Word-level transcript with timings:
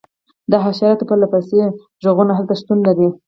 د 0.51 0.53
حشراتو 0.63 1.07
پرله 1.09 1.27
پسې 1.33 1.57
غږونه 2.03 2.33
هلته 2.35 2.53
شتون 2.59 2.79
لري 2.87 3.07